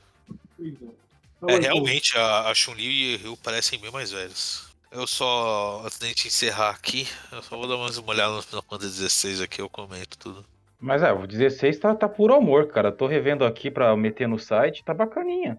[0.57, 0.97] Pois é.
[1.37, 1.59] Então.
[1.59, 4.67] realmente, a, a Chun-Li e o Ryu parecem bem mais velhos.
[4.91, 8.41] Eu só, antes de gente encerrar aqui, eu só vou dar mais uma olhada no
[8.41, 10.45] Final Fantasy 16 aqui, eu comento tudo.
[10.79, 12.91] Mas é, o 16 tá, tá puro amor, cara.
[12.91, 15.57] Tô revendo aqui pra meter no site, tá bacaninha.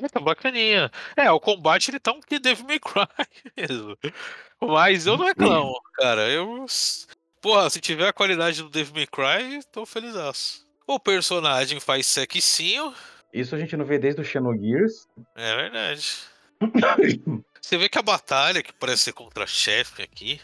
[0.00, 0.90] É, tá bacaninha.
[1.16, 3.06] É, o combate ele tá um que Devil May Cry
[3.56, 3.96] mesmo.
[4.60, 6.28] Mas eu não reclamo, cara.
[6.30, 6.66] Eu.
[7.40, 10.64] Porra, se tiver a qualidade do Devil May Cry, tô felizaço.
[10.86, 12.92] O personagem faz sequicinho,
[13.32, 15.08] Isso a gente não vê desde o Xenogears.
[15.36, 16.18] é verdade.
[17.60, 20.40] Você vê que a batalha, que parece ser contra chefe aqui,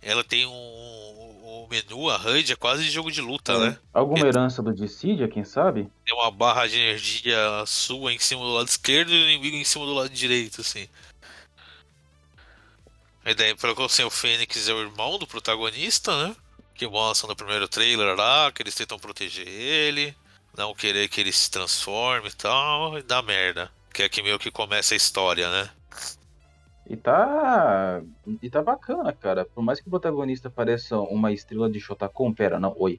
[0.00, 1.37] ela tem um.
[1.50, 3.78] O menu, a HUD, é quase jogo de luta, né?
[3.90, 5.90] Alguma herança do Dissidia, quem sabe?
[6.04, 9.64] Tem uma barra de energia sua em cima do lado esquerdo e o inimigo em
[9.64, 10.86] cima do lado direito, assim.
[13.24, 16.36] A ideia, pelo que eu sei, o Fênix é o irmão do protagonista, né?
[16.74, 20.14] Que mostra no primeiro trailer lá, que eles tentam proteger ele,
[20.54, 23.72] não querer que ele se transforme e tal, e dá merda.
[23.94, 25.70] Que é aqui meio que começa a história, né?
[26.88, 28.00] E tá.
[28.42, 29.44] E tá bacana, cara.
[29.44, 32.98] Por mais que o protagonista pareça uma estrela de Shotacon, pera, não, oi.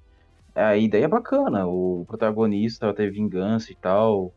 [0.53, 1.65] A ideia é bacana.
[1.65, 4.31] O protagonista ter vingança e tal.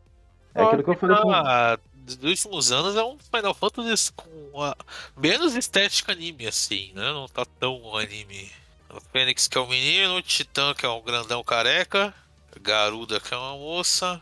[0.55, 1.31] É aquilo que eu falei com.
[1.31, 4.75] Ah, dos últimos anos é um Final Fantasy com uma
[5.15, 7.11] menos estética anime, assim, né?
[7.13, 8.51] Não tá tão anime.
[8.89, 12.13] O Fênix que é o menino, o Titã que é um grandão careca,
[12.61, 14.21] Garuda que é uma moça,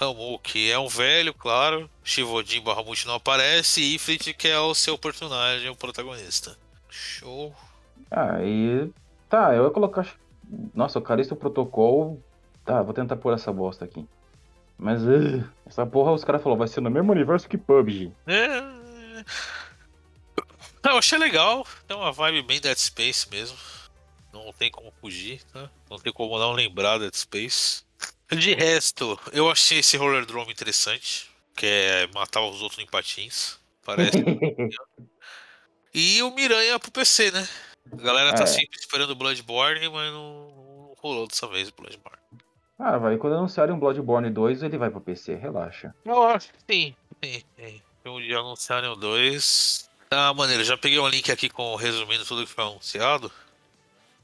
[0.00, 4.74] Ramu que é um velho, claro, Shivodin Bahamut não aparece, e Ifrit que é o
[4.74, 6.56] seu personagem, o protagonista.
[6.88, 7.54] Show.
[8.10, 8.90] Ah, e.
[9.28, 10.08] Tá, eu ia colocar.
[10.74, 12.20] Nossa, o Calixto Protocol.
[12.64, 14.06] Tá, vou tentar pôr essa bosta aqui.
[14.78, 15.02] Mas.
[15.02, 18.10] uh, essa porra os caras falaram, vai ser no mesmo universo que PUBG.
[18.26, 18.80] É...
[20.82, 23.56] Eu achei legal, tem uma vibe bem Dead Space mesmo.
[24.32, 25.70] Não tem como fugir, tá?
[25.90, 27.84] Não tem como não lembrar Dead Space.
[28.36, 33.58] De resto, eu achei esse Roller Drome interessante, que é matar os outros em patins.
[33.84, 34.18] Parece.
[35.94, 37.46] e o Miranha pro PC, né?
[37.92, 38.46] A galera tá É.
[38.46, 42.18] sempre esperando o Bloodborne, mas não, não rolou dessa vez o Bloodborne.
[42.78, 45.94] Ah, vai, quando anunciarem um Bloodborne 2, ele vai pro PC, relaxa.
[46.04, 46.96] Eu acho que sim.
[47.22, 47.82] Sim, sim.
[48.06, 49.90] Um dia anunciarem o 2.
[50.10, 53.30] Ah, maneiro, já peguei um link aqui com resumindo tudo que foi anunciado.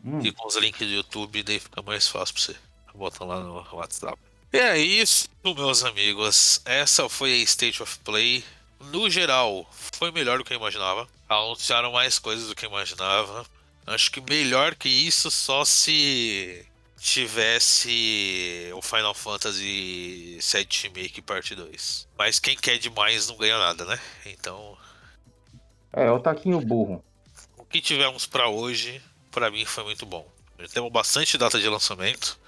[0.04, 2.56] Hum, E com os links do YouTube, daí fica mais fácil pra você.
[2.96, 4.18] Bota lá no WhatsApp.
[4.52, 6.60] E é isso, meus amigos.
[6.64, 8.44] Essa foi a State of Play
[8.92, 11.08] no geral, foi melhor do que eu imaginava.
[11.28, 13.44] Anunciaram mais coisas do que eu imaginava.
[13.86, 16.64] Acho que melhor que isso só se
[16.98, 22.08] tivesse o Final Fantasy VII Remake Parte 2.
[22.18, 23.98] Mas quem quer demais não ganha nada, né?
[24.24, 24.76] Então,
[25.92, 27.02] É, o taquinho burro.
[27.56, 30.26] o que tivemos pra hoje, pra mim foi muito bom.
[30.72, 32.38] Temos bastante data de lançamento.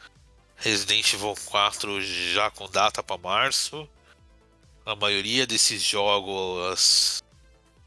[0.58, 3.88] Resident Evil 4 já com data pra março.
[4.84, 7.22] A maioria desses jogos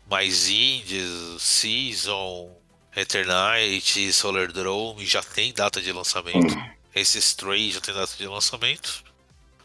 [0.09, 2.55] mais indies, Season,
[2.95, 6.55] Eternite, Solar Drone já tem data de lançamento.
[6.95, 9.03] Esse Stray já tem data de lançamento.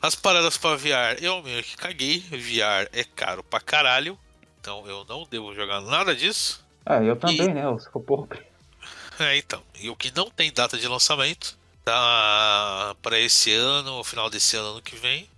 [0.01, 2.21] As paradas pra VR, eu meio que caguei.
[2.21, 4.19] VR é caro pra caralho.
[4.61, 6.65] Então eu não devo jogar nada disso.
[6.85, 7.65] É, eu também, né?
[7.65, 8.41] Eu sou pobre.
[9.19, 9.63] É, então.
[9.81, 14.57] E o que não tem data de lançamento tá para esse ano, o final desse
[14.57, 15.31] ano, ano que vem.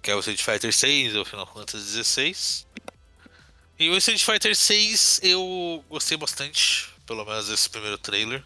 [0.00, 2.66] Que é o Street Fighter 6 ou Final Fantasy 16.
[3.78, 8.42] E o Street Fighter 6 eu gostei bastante, pelo menos desse primeiro trailer.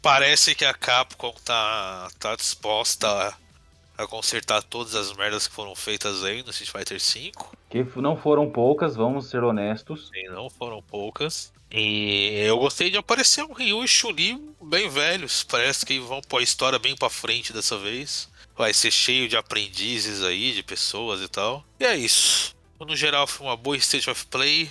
[0.00, 5.74] Parece que a Capcom tá, tá disposta a, a consertar todas as merdas que foram
[5.74, 7.56] feitas aí no Street Fighter 5.
[7.68, 10.10] Que não foram poucas, vamos ser honestos.
[10.14, 11.52] E não foram poucas.
[11.78, 15.44] E eu gostei de aparecer um Ryu e Chun-Li bem velhos.
[15.44, 18.30] Parece que vão pôr a história bem pra frente dessa vez.
[18.56, 21.62] Vai ser cheio de aprendizes aí, de pessoas e tal.
[21.78, 22.56] E é isso.
[22.80, 24.70] No geral, foi uma boa State of Play.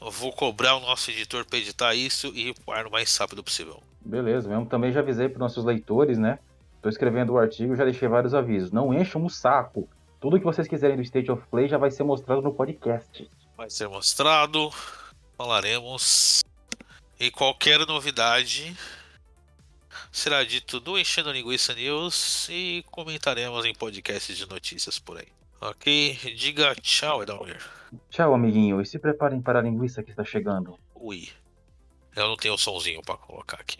[0.00, 3.82] Eu vou cobrar o nosso editor pra editar isso e pôr o mais rápido possível.
[4.00, 6.38] Beleza, mesmo também já avisei para nossos leitores, né?
[6.80, 8.72] Tô escrevendo o artigo e já deixei vários avisos.
[8.72, 9.86] Não encham o saco.
[10.22, 13.30] Tudo que vocês quiserem do State of Play já vai ser mostrado no podcast.
[13.58, 14.70] Vai ser mostrado.
[15.36, 16.42] Falaremos.
[17.18, 18.76] E qualquer novidade
[20.12, 25.28] será dito no Enchendo Linguiça News e comentaremos em podcasts de notícias por aí.
[25.60, 26.18] Ok?
[26.36, 27.62] Diga tchau, Edalmir.
[28.10, 30.78] Tchau, amiguinho, e se preparem para a linguiça que está chegando.
[30.94, 31.28] Ui.
[32.14, 33.78] Eu não tenho o somzinho pra colocar aqui.